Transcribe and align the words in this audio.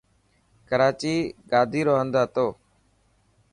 ڪراچي 0.69 1.15
گادي 1.51 1.81
رو 1.87 1.93
هند 2.01 2.13
هتو. 2.21 2.47